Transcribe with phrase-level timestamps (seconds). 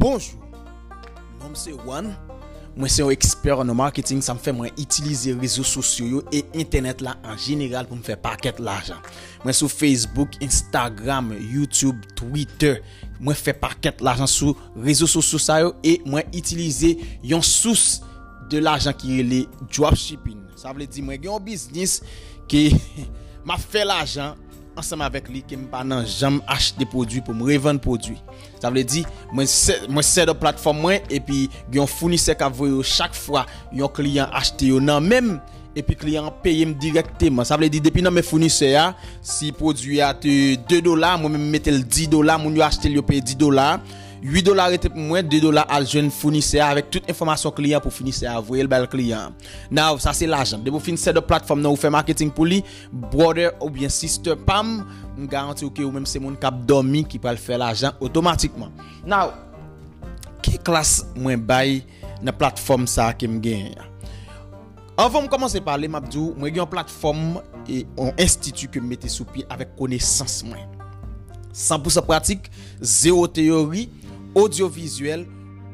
[0.00, 0.38] Bonjou,
[1.42, 2.06] nom se Wan,
[2.72, 6.40] mwen se yon ekspert nan marketing sa m fè mwen itilize rezo sosyo yo e
[6.56, 9.04] internet la an general pou m fè paket la ajan.
[9.44, 12.80] Mwen sou Facebook, Instagram, Youtube, Twitter,
[13.20, 17.98] mwen fè paket la ajan sou rezo sosyo sa yo e mwen itilize yon sous
[18.48, 20.46] de la ajan ki rele dropshipping.
[20.56, 22.00] Sa vle di mwen gen yon biznis
[22.48, 22.70] ki
[23.44, 24.48] ma fè la ajan.
[24.80, 28.16] Ansem avèk li ke m pa nan jam achete prodwi pou m revèn prodwi.
[28.60, 33.16] Sa vle di, mwen sè do platform mwen epi yon founise ka vwe yo chak
[33.16, 33.46] fwa
[33.76, 35.32] yon kliyan achete yo nan mèm
[35.78, 37.46] epi kliyan peye m direktèman.
[37.46, 38.90] Sa vle di, depi nan mè founise ya,
[39.22, 43.04] si prodwi ya te 2 dolar, mwen mè metel 10 dolar, moun yo achete yo
[43.06, 43.78] peye 10 dolar.
[44.22, 47.92] 8 dollars était pour moi, 2 dollars à jeune fournisseur avec toute information client pour
[47.92, 49.32] fournisseur à voyer le client.
[49.70, 50.58] Now, ça c'est l'argent.
[50.58, 52.62] De vous finissez de plateforme, non, vous faites marketing pour lui,
[52.92, 54.84] brother ou bien sister pam,
[55.18, 58.68] je garantis que ou même c'est mon cap dormi qui peut faire l'argent automatiquement.
[59.06, 59.32] Now,
[60.42, 61.84] quelle classe moins bail
[62.22, 63.74] dans plateforme ça qui me gagne?
[64.98, 69.08] Avant de commencer par parler, je moi une plateforme et un institut que je mettais
[69.08, 70.44] sous pied avec connaissance.
[71.54, 73.88] 100% pratique, zéro théorie,
[74.34, 75.26] audiovisuel,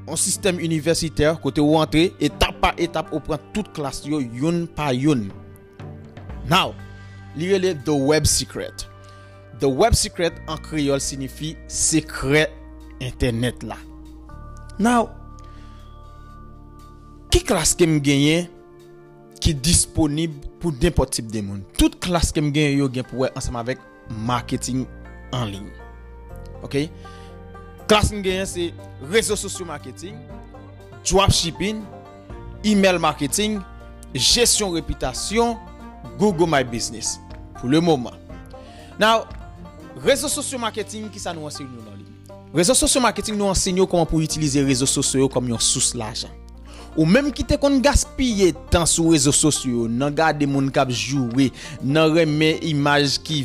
[0.09, 4.67] un système universitaire côté où entrer étape par étape on prend toute classe yo une
[4.69, 5.31] par une.
[6.49, 6.75] Now,
[7.37, 8.73] lire The Web Secret.
[9.59, 12.53] The Web Secret en créole signifie secret
[13.01, 13.77] internet là.
[14.79, 15.09] Now,
[17.31, 18.51] qui classe que me gagner
[19.41, 21.63] qui disponible pour n'importe type de monde.
[21.79, 23.79] Toute classe que me gagner yo gagne pour ensemble avec
[24.11, 24.87] marketing
[25.33, 25.71] en ligne.
[26.63, 26.77] OK?
[27.87, 28.71] Klas n genyen se
[29.13, 30.17] rezo sosyo marketing,
[31.07, 31.85] dropshipping,
[32.67, 33.61] email marketing,
[34.15, 35.55] jesyon reputasyon,
[36.19, 37.21] Google My Business.
[37.61, 38.15] Pou le mouman.
[38.99, 39.27] Now,
[40.03, 42.09] rezo sosyo marketing ki sa nou anse yon nan li.
[42.57, 46.33] Rezo sosyo marketing nou anse yon koman pou utilize rezo sosyo kom yon sous l'ajan.
[46.97, 51.51] Ou menm ki te kon gaspye tan sou rezo sosyo, nan gade moun kap jouwe,
[51.85, 53.43] nan reme imaj ki,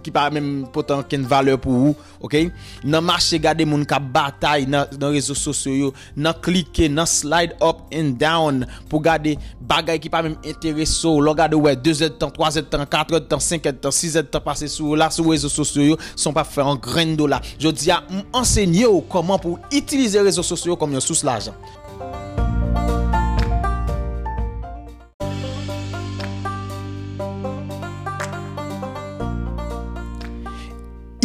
[0.00, 2.48] ki pa menm potan ken valeur pou ou, ok?
[2.88, 7.84] Nan mache gade moun kap batay nan, nan rezo sosyo, nan klike, nan slide up
[7.92, 12.32] and down pou gade bagay ki pa menm entereso, lor gade wè 2 et tan,
[12.32, 15.12] 3 et tan, 4 et tan, 5 et tan, 6 et tan pase sou la
[15.12, 17.44] sou rezo sosyo, son pa fè an gren do la.
[17.60, 21.36] Je di a m ensegnye ou koman pou itilize rezo sosyo kom yon sous la
[21.44, 21.60] jan.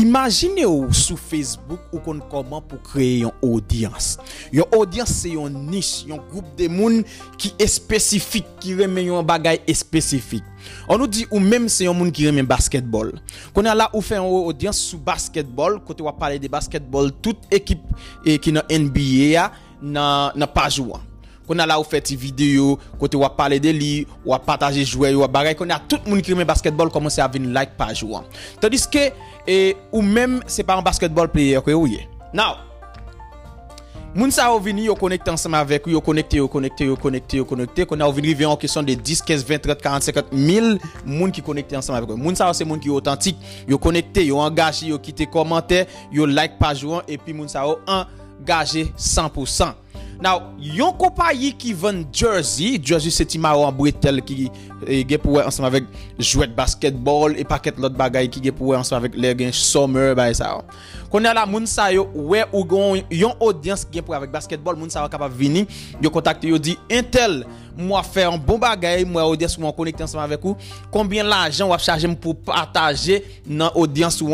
[0.10, 4.16] Imagine ou sou Facebook ou kon koman pou kreye yon audyans.
[4.50, 7.04] Yon audyans se yon niche, yon group de moun
[7.38, 10.48] ki espesifik, ki remen yon bagay espesifik.
[10.90, 13.14] On nou di ou menm se yon moun ki remen basketbol.
[13.54, 17.86] Konen la ou fe yon audyans sou basketbol, kote wap pale de basketbol, tout ekip
[18.26, 21.06] e ki nan NBA ya nan, nan pajouan.
[21.50, 23.92] Konen la ou fe ti video, kote wap pale de li,
[24.30, 25.58] wap pataje jwe, wap bagay.
[25.58, 28.30] Konen la tout moun ki remen basketbol koman se avin like pajouan.
[28.62, 29.10] Tandis ke...
[29.50, 32.04] E ou menm se pa an basketbol player kwe ou ye.
[32.36, 32.60] Now,
[34.14, 34.86] moun sa ou vini
[35.26, 37.86] ansama avek ou yo konekte, yo konekte, yo konekte, yo konekte.
[37.86, 41.32] Kon a vini vi an kesyon de 10, 15, 20, 30, 40, 50 mil moun
[41.32, 42.22] ki konekte ansama avek ou.
[42.22, 46.60] Moun sa se moun yo otantik, yo konekte, yo angaje, yo kite komante, yo like
[46.60, 49.89] pajouan, e pi moun sa angaje 100%.
[50.20, 54.50] Now, yon kompayi ki ven jersey, jersey se ti maro an bretel ki
[54.84, 55.88] e, ge pou we ansanm avek
[56.20, 60.12] jwet basketbol e paket lot bagay ki ge pou we ansanm avek le gen summer
[60.20, 60.66] bay sa yo.
[61.14, 64.92] Konen la moun sa yo, we ou gon yon audyans gen pou avek basketbol, moun
[64.92, 65.64] sa yo kapap vini,
[66.04, 67.46] yo kontakte yo di, Intel,
[67.80, 70.56] moi faire un bon bagage, moi audience moi connecter ensemble avec vous.
[70.92, 74.30] Combien l'argent on charger pour partager dans audience ou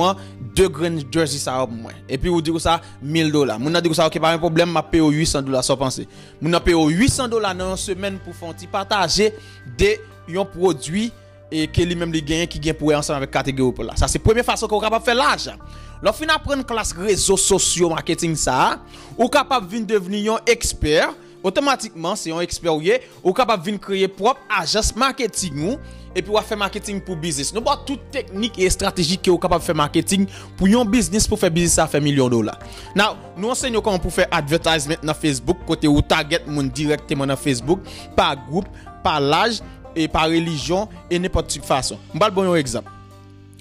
[0.55, 1.91] deux green jersey ça moi.
[2.09, 3.59] Et puis vous dites ça 1000 dollars.
[3.59, 6.07] Mon dit ça OK pas un problème, m'a payé 800 dollars sans penser.
[6.41, 9.33] Mon a payé 800 dollars dans une semaine pour faire partager
[9.77, 9.99] des
[10.35, 11.11] un produit
[11.51, 13.93] et que lui-même les gagne qui gagne pour ensemble avec catégorie pour là.
[13.95, 15.55] Ça c'est première façon qu'on capable faire l'argent.
[16.01, 18.79] Lorsqu'on apprend classe réseaux sociaux marketing ça,
[19.17, 21.13] ou capable de devenir un expert
[21.45, 25.77] otomatikman se yon eksper ou ye, ou kapap vin kreye prop ajas marketing ou,
[26.15, 27.51] epi wap fè marketing pou biznis.
[27.55, 30.25] Nou ba tout teknik e strategik ki ou kapap fè marketing
[30.59, 32.55] pou yon biznis pou fè biznis sa fè milyon dola.
[32.97, 37.39] Nou, nou ansen yo kon pou fè advertisement nan Facebook, kote ou target direktyman nan
[37.39, 37.83] Facebook,
[38.17, 38.69] pa group,
[39.03, 39.61] pa laj,
[39.95, 41.99] e pa religion, e nepot tip fason.
[42.15, 42.91] Mbal bon yon ekzamp.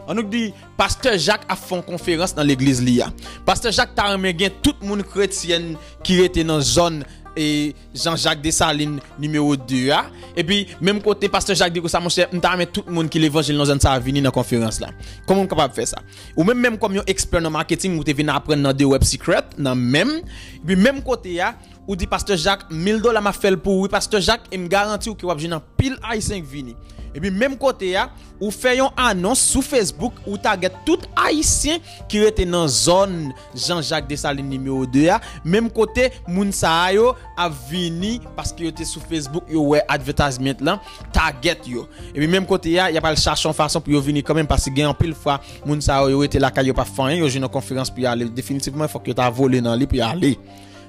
[0.04, 3.08] An nou di, Pastor Jacques a fon konferans nan l'eglise li ya.
[3.46, 7.00] Pastor Jacques ta remen gen tout moun kretyen ki rete nan zon
[7.36, 10.04] et Jean-Jacques Dessalines numéro 2 hein?
[10.04, 10.10] Ah.
[10.36, 13.18] et puis même côté pasteur Jacques Descosa mon cher m'ta met tout le monde qui
[13.18, 14.88] l'évangile dans zone ça venir dans conférence là.
[15.26, 15.98] Comment on capable faire ça?
[16.36, 19.02] Ou même même comme un expert dans marketing ou t'es venu apprendre dans deux web
[19.04, 20.10] secret dans même.
[20.10, 21.54] Et puis même côté là
[21.86, 25.14] ou dit pasteur Jacques 1000 dollars m'a fait pour oui pasteur Jacques et me garantit
[25.14, 26.74] que ou va venir pile i5 vini
[27.14, 27.96] Et puis même côté
[28.40, 31.78] ou fait une annonce sur Facebook ou taguez tout haïtien
[32.08, 35.08] qui était dans zone Jean-Jacques Dessalines numéro 2
[35.44, 40.54] même côté moun sa yo a vini parce que était sur Facebook yo ouais advertisement
[40.60, 40.80] là
[41.12, 41.86] taguez yo.
[42.14, 44.48] Et puis même côté ya y a pas le cherchon façon pour venir quand même
[44.48, 47.48] parce que en pile fois moun sa yo était là yo pas fan yo une
[47.48, 50.38] conférence pour aller définitivement il faut que tu as volé dans lui pour aller.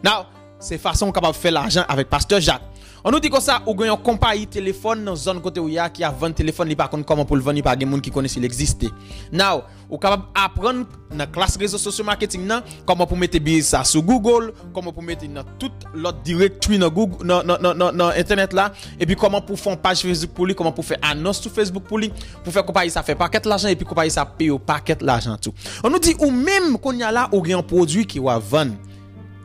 [0.04, 0.26] Now,
[0.60, 2.62] c'est façon capable faire l'argent avec pasteur Jacques
[3.08, 5.78] On nous dit comme ça, ou une compagnie téléphone dans zone côté où il y
[5.78, 8.10] a qui a 20 téléphones, il contre comment pour le vendre, pas des gens qui
[8.10, 8.84] connaissent il existe.
[9.32, 14.02] Now, ou capable apprendre dans classe réseaux sociaux marketing nan, comment pour mettre ça sur
[14.02, 19.16] Google, comment pour mettre dans toute l'autre directory dans Google dans, internet là et puis
[19.16, 22.00] comment pour faire une page Facebook pour lui, comment pour faire annonce sur Facebook pour
[22.00, 22.12] lui,
[22.44, 25.38] pour faire compagnie ça fait paquet l'argent et puis compagnie ça paye au paquet l'argent
[25.40, 25.54] tout.
[25.84, 28.74] On nous dit ou même qu'on y a là ou un produit qui va vendre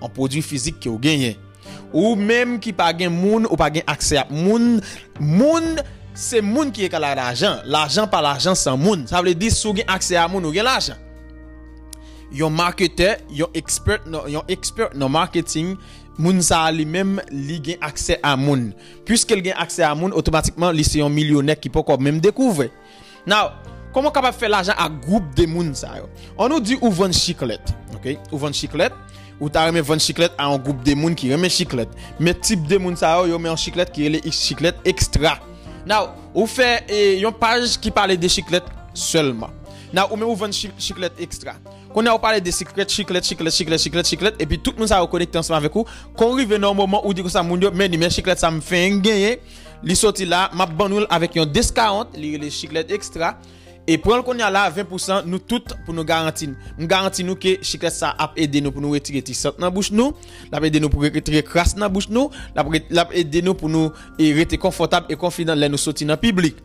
[0.01, 1.37] un produit physique qui ou gagné
[1.93, 4.81] ou même qui pas gain moun ou pas gain accès à moun.
[5.19, 5.83] Moun
[6.15, 9.07] c'est moun qui est l'argent l'argent pas l'argent sans moun.
[9.07, 10.95] Ça veut dire si gain accès à moun ou gain l'argent.
[12.33, 15.75] Yon marketeur yon expert yon expert dans marketing
[16.17, 18.73] moun sa li même li gain accès à moun.
[19.05, 22.71] Puisqu'il gain accès à moun automatiquement li c'est un millionnaire qui peut même découvrir.
[23.27, 23.51] Now
[23.93, 25.95] comment capable faire l'argent à groupe de moun ça
[26.37, 28.19] on nous dit ou vendre chiclette OK?
[28.33, 28.93] Ou vendre chiclette
[29.41, 31.89] ou ta remet vendre chiclette à un groupe de moun qui remet chiclette.
[32.19, 35.39] Mais type de moun ça yo met en chiclette qui est les chiclette extra.
[35.87, 39.49] Now, ou fait une page qui parle de chiclette seulement.
[39.95, 41.55] Now, ou met ou vendre chiclette extra.
[41.93, 44.89] Qu'on a parlé de chiclette, chiclette, chiclette, chiclette, chiclette, chiclette, et puis tout le monde
[44.89, 45.85] ça connecté ensemble avec vous.
[46.17, 49.41] Quand arrive dans un moment où dit que ça mais chiclette ça me fait gagner.
[49.83, 53.39] Li sorti là, m'a banoul avec un discount, les chiclette extra.
[53.87, 56.51] Et pour qu'on y a là 20%, nous toutes pour nous garantir.
[56.79, 59.91] Nous garantir nous que chiclette ça a aidé nous pour nous retirer t-shirt dans bouche
[59.91, 60.13] nous,
[60.53, 64.59] l'a aidé nous pour retirer crasse dans bouche nous, l'a aidé nous pour nous rester
[64.59, 66.57] confortable et confident là nous sortir dans public.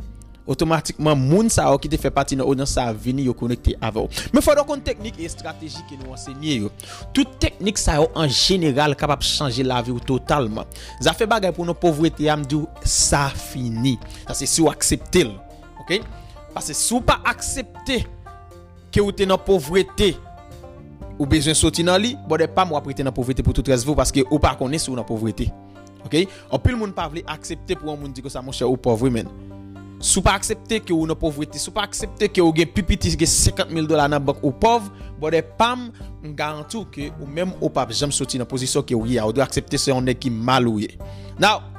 [0.45, 4.29] Automatiquement moun ça qui te fait partie dans audience ça venir connecter avec.
[4.31, 6.61] Mais faut donc une technique et stratégie que nous enseigner.
[7.11, 10.65] Toute technique ça en général capable de changer la vie totalement.
[11.01, 12.31] Ça fait bagay pour nos pauvreté
[12.83, 13.97] ça fini.
[14.27, 15.31] Ça c'est si accepter.
[15.79, 16.01] OK?
[16.55, 18.05] Pase sou pa aksepte
[18.93, 20.13] ke ou te nan povrete
[21.19, 24.23] ou bezwen soti nan li, bode pa mwa prete nan povrete pou tout resvo paske
[24.29, 25.49] ou pa konen sou nan povrete.
[26.05, 26.21] Ok?
[26.53, 28.79] An pil moun pa vle aksepte pou an moun di ko sa moun chè ou
[28.79, 29.27] povre men.
[29.99, 33.31] Sou pa aksepte ke ou nan povrete, sou pa aksepte ke ou gen pipiti gen
[33.31, 34.87] 50 mil dola nan bank ou pov,
[35.19, 35.89] bode pam
[36.23, 39.35] m garantou ke ou menm ou pa jam soti nan posisyon ke ou ye, ou
[39.35, 40.93] do aksepte se yon ne ki mal ou ye.
[41.35, 41.74] Now,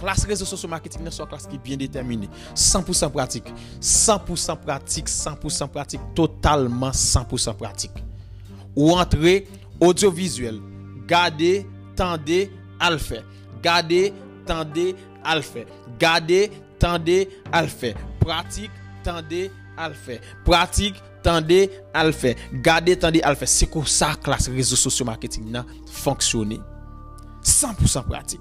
[0.00, 3.44] classe réseaux sociaux marketing c'est une classe qui est bien déterminée 100% pratique.
[3.80, 7.92] 100% pratique 100% pratique totalement 100% pratique.
[8.76, 9.46] Ou entrer
[9.80, 10.60] audiovisuel.
[11.06, 11.66] Garder
[11.96, 13.24] tendez à le faire.
[13.62, 14.12] Garder
[14.46, 14.94] tendez
[15.24, 15.66] à le faire.
[15.98, 17.96] Garder tendez à le faire.
[18.20, 18.70] Pratique
[19.02, 20.20] tendez à le faire.
[20.44, 22.36] Pratique tendez à le faire.
[22.52, 23.48] Garder tendez à le faire.
[23.48, 26.62] C'est comme ça classe réseaux sociaux marketing fonctionne.
[27.42, 28.40] 100% pratique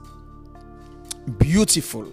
[1.27, 2.05] beautiful.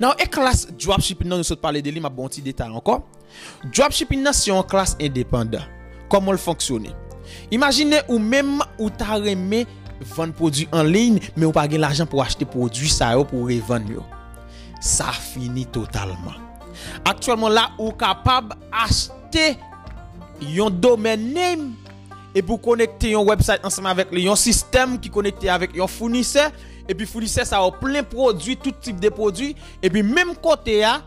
[0.00, 3.02] Now, e classe dropshipping nan nou sot pale de li, ma bon ti détail encore.
[3.74, 5.64] Dropshipping nan c'est une classe indépendant.
[6.08, 6.88] Comment le fonctionne?
[7.50, 9.66] Imaginez ou même ou ta remé
[10.00, 14.04] vendre produit en ligne, mais ou pas l'argent pour acheter produit ça pour revendre.
[14.80, 16.34] Ça finit totalement.
[17.04, 19.58] Actuellement là, ou capable acheter
[20.42, 21.74] un domaine name
[22.34, 26.50] et pour connecter un website ensemble avec un système qui connecté avec un fournisseur
[26.90, 30.82] et puis fournisseur ça a plein produits tout type de produits et puis même côté
[30.82, 31.02] a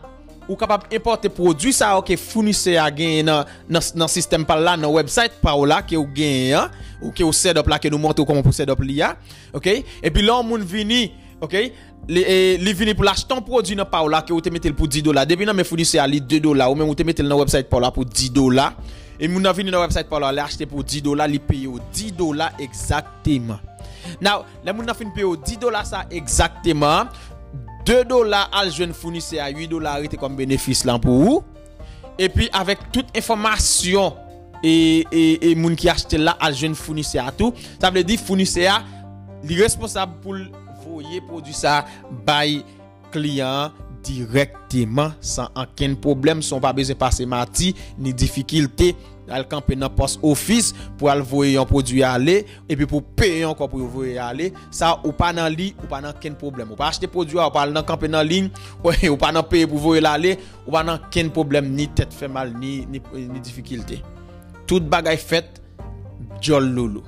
[0.48, 4.90] ou capable importer produit ça OK fournisseur a gagné dans dans système par là dans
[4.90, 6.70] website par là que ou gagné hein,
[7.02, 9.16] ou que ou setup là que nous montre comment pour setup là
[9.52, 9.66] OK?
[9.66, 11.54] Et puis là on vini OK?
[12.08, 15.02] Les les vini pour l'acheter un produit dans par là que ou te pour 10
[15.02, 15.26] dollars.
[15.26, 16.70] Depuis dans mes fournisseurs à 2 dollars.
[16.70, 18.74] Ou même ou te mettre dans website par là pour 10 dollars.
[19.18, 22.52] Et moun vini dans website par là l'acheter pour 10 dollars li payer 10 dollars
[22.58, 23.58] exactement
[24.20, 27.12] Now, le moun nan fin paye ou 10 dola sa exactement.
[27.84, 31.44] 2 dola al jwen founise a 8 dola rete kom benefis lan pou ou.
[32.20, 34.14] E pi avek tout informasyon
[34.64, 34.74] e,
[35.10, 37.52] e, e moun ki achete la al jwen founise a tou.
[37.76, 38.80] Sa vle di founise a
[39.44, 40.38] li responsab pou
[40.84, 41.82] voye produ sa
[42.26, 42.62] bay
[43.14, 48.92] kliyan direktyman san anken problem son pa beze pase mati ni difikilte
[49.32, 53.56] al kampe nan post ofis pou al voye yon prodwi ale epi pou peye yon
[53.56, 56.74] kon pou yon voye ale sa ou pa nan li ou pa nan ken problem.
[56.74, 58.50] Ou pa achete prodwi ou pa al nan kampe nan lin
[58.84, 62.28] ou pa nan peye pou voye ale ou pa nan ken problem ni tet fe
[62.28, 64.00] mal ni, ni, ni difikilte.
[64.68, 65.60] Tout bagay fet
[66.44, 67.04] jol lolo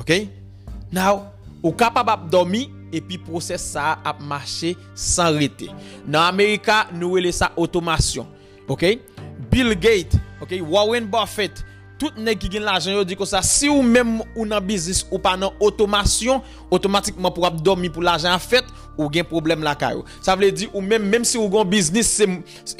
[0.00, 0.16] ok?
[0.92, 1.28] Now
[1.60, 2.66] ou kapab ap domi
[3.00, 5.70] puis process ça a marché sans arrêter
[6.06, 8.26] dans Amérique nous relé ça automation.
[9.50, 10.16] Bill Gates
[10.60, 11.64] Warren Buffett,
[11.98, 15.36] tout nèg qui gagne l'argent yo dit que si ou même ou business ou pas
[15.36, 18.64] dans automation, automatiquement pour dormir pour l'argent fait
[18.98, 20.04] ou gain problème la caillou.
[20.20, 22.28] Ça veut dire ou même même si ou gon business c'est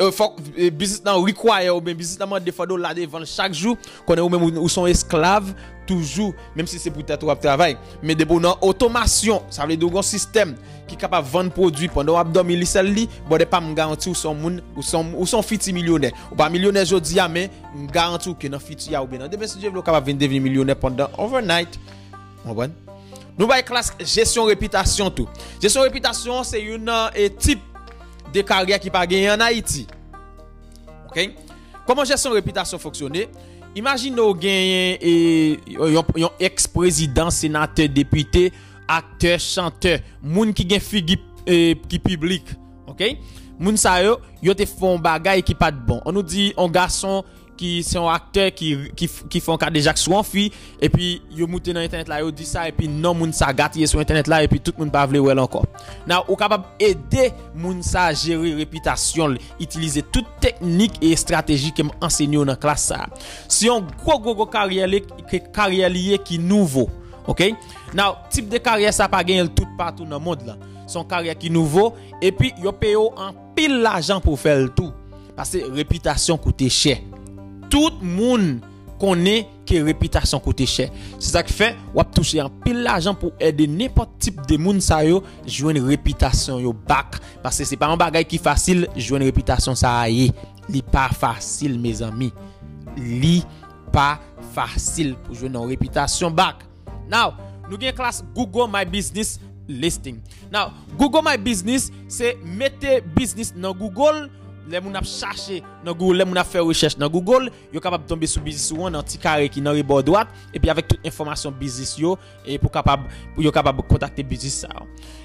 [0.00, 0.10] euh,
[0.58, 3.76] euh, business dans require ou bien business dans des fois dollars de vendre chaque jour,
[4.06, 5.54] qu'on est ou même ou sont esclaves
[5.86, 10.02] toujours même si c'est pour être travail, mais de bon automation, ça veut dire un
[10.02, 10.54] système
[10.86, 14.14] qui capable vendre produit pendant abdomen li sel li bon de pas me garantir ou
[14.14, 16.12] son moun ou son ou son fiti millionnaire.
[16.30, 19.46] Ou pas millionnaire jodi a mais me garantir que dans fiti a ou bien demain
[19.46, 21.78] si Dieu veut capable devenir millionnaire pendant overnight.
[22.44, 22.72] Bon
[23.38, 25.28] nous va classe gestion réputation tout
[25.60, 27.60] gestion réputation c'est une euh, type
[28.32, 29.86] de carrière qui pas gagné en Haïti.
[31.08, 31.30] OK?
[31.86, 33.28] Comment gestion réputation fonctionner
[33.74, 38.52] Imagine nous gagner un ex-président, sénateur, député
[38.86, 42.44] acteur, chanteur, moun qui figi eh, qui public,
[42.86, 43.02] OK?
[43.58, 46.00] Moun sa yo, yo te font bagay qui pas de bon.
[46.04, 47.24] On nous dit un garçon
[47.62, 50.50] qui sont acteurs qui qui qui font cas déjà sous enfui
[50.80, 53.52] et puis yo monté dans internet là yo dit ça et puis non moun sa
[53.52, 55.66] gâté sur internet là et puis tout le monde pas vle ouais encore.
[56.04, 62.44] Now ou capable aider moun sa gérer réputation, utiliser toute technique et stratégie que enseigne
[62.44, 63.06] dans classe ça.
[63.46, 64.88] Si on gros gros gros carrière
[65.54, 66.90] carrière lié qui nouveau.
[67.28, 67.44] OK?
[67.94, 70.56] Now type de carrière ça pas gagner tout partout dans le monde là.
[70.88, 74.90] Son carrière qui nouveau et puis yo paye en pile l'argent pour faire le tout
[75.36, 76.98] parce que réputation coûte cher.
[77.72, 78.58] tout moun
[79.02, 80.88] konen ke repitasyon kote chè.
[81.16, 85.00] Se sak fe, wap touche an pil l'ajan pou ede nepot tip de moun sa
[85.06, 87.18] yo, jwen repitasyon yo bak.
[87.42, 90.30] Pase se pa an bagay ki fasil, jwen repitasyon sa a ye.
[90.70, 92.30] Li pa fasil, me zami.
[93.00, 93.40] Li
[93.94, 94.20] pa
[94.54, 96.66] fasil pou jwen an repitasyon bak.
[97.10, 97.34] Now,
[97.66, 100.20] nou gen klas Google My Business listing.
[100.52, 104.28] Now, Google My Business se mette business nan Google,
[104.68, 108.04] les moun ap chercher dans Google, les moun ap faire recherche dans Google, yo capable
[108.04, 111.06] tomber sur business one dans petit carré qui dans rebord droite et puis avec toute
[111.06, 113.04] information business yo et pour capable
[113.34, 114.66] pour capable contacter business.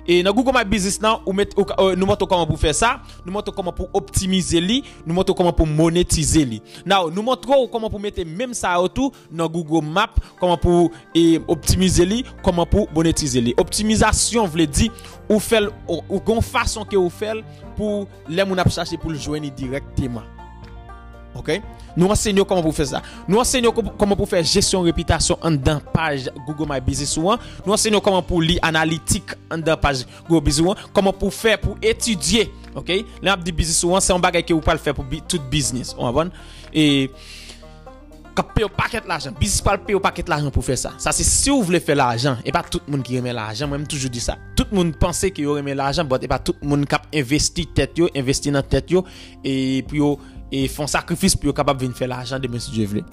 [0.08, 1.34] Et dans Google My Business ou
[1.80, 5.34] euh, nous montrons comment pour faire ça, nous montrons comment pour optimiser li, nous montrons
[5.34, 6.62] comment pour monétiser li.
[6.86, 11.42] Now, nous montrons comment pour mettre même ça autour dans Google Maps, comment pour et,
[11.48, 13.54] optimiser li, comment pour monétiser li.
[13.58, 14.92] Optimisation veut dire
[15.30, 17.38] ou fait ou, ou façon que vous faites
[17.76, 20.24] pour les moun chercher pour le joindre directement.
[21.36, 21.62] OK?
[21.96, 23.02] Nous enseignons comment pour faire ça.
[23.28, 27.38] Nous enseignons comment pour faire gestion réputation en dans page Google My Business One.
[27.66, 31.78] Nous enseignons comment pour lire analytique en dans page Google Business comment pour faire pour
[31.82, 32.52] étudier.
[32.76, 32.92] OK?
[33.22, 35.96] Là business one c'est un bagage que vous pouvez faire pour tout business.
[35.98, 36.26] On va
[36.74, 37.12] Et
[38.38, 39.32] Kap paye au paquet l'argent.
[39.32, 40.94] Business pas paye au paquet l'argent pour faire ça.
[41.00, 43.68] Ça c'est si vous voulez faire l'argent et pas tout le monde qui aime l'argent,
[43.68, 44.38] moi même toujours dit ça.
[44.56, 47.66] Tout le monde pensait qu'il aime l'argent, mais et pas tout le monde cap investi
[47.66, 49.04] tête yo, investi dans tête yo
[49.44, 50.20] et puis yo
[50.52, 53.04] et font sacrifice pour capable venir faire l'argent de monsieur Dieu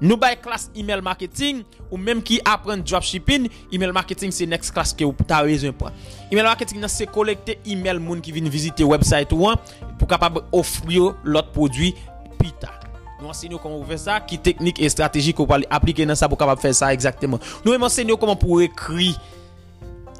[0.00, 4.92] Nou bay klas email marketing ou menm ki apren dropshipping, email marketing se next klas
[4.96, 5.94] ke ou ta rezon pran.
[6.28, 9.60] Email marketing nan se kolekte email moun ki vin vizite website ou an
[9.96, 11.94] pou kapab ofri yo lot prodwi
[12.36, 12.74] pita.
[13.20, 16.36] Nous enseignons comment faire ça, qui technique et stratégie qu'on va appliquer dans ça pour
[16.36, 17.38] capable faire ça exactement.
[17.64, 19.18] Nous enseignons comment pour écrire.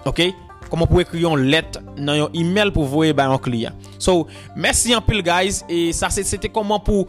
[0.05, 0.23] OK
[0.71, 3.73] Comment pour écrire une lettre dans un email pour envoyer à un client.
[3.99, 4.27] So,
[4.57, 7.07] merci en pile guys et ça c'était comment pour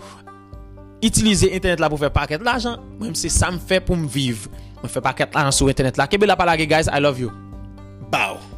[1.02, 2.78] utiliser internet là pour faire paquet l'argent.
[3.00, 4.50] Même c'est ça me fait pour me vivre.
[4.84, 6.06] Me faire paquet l'argent sur internet là.
[6.06, 7.32] Kebela palage guys, I love you.
[8.12, 8.57] Bow.